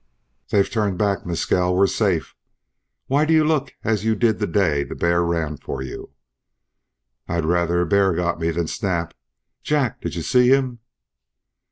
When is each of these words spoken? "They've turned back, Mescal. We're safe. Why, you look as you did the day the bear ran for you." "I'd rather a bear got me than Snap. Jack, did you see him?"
"They've 0.49 0.67
turned 0.67 0.97
back, 0.97 1.27
Mescal. 1.27 1.75
We're 1.75 1.85
safe. 1.85 2.33
Why, 3.05 3.23
you 3.27 3.43
look 3.43 3.75
as 3.83 4.03
you 4.03 4.15
did 4.15 4.39
the 4.39 4.47
day 4.47 4.83
the 4.83 4.95
bear 4.95 5.23
ran 5.23 5.57
for 5.57 5.83
you." 5.83 6.09
"I'd 7.27 7.45
rather 7.45 7.81
a 7.81 7.85
bear 7.85 8.11
got 8.15 8.39
me 8.39 8.49
than 8.49 8.65
Snap. 8.65 9.13
Jack, 9.61 10.01
did 10.01 10.15
you 10.15 10.23
see 10.23 10.47
him?" 10.47 10.79